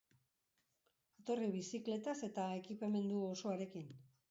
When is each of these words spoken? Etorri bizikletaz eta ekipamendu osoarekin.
Etorri 1.23 1.51
bizikletaz 1.57 2.15
eta 2.31 2.49
ekipamendu 2.63 3.23
osoarekin. 3.31 3.97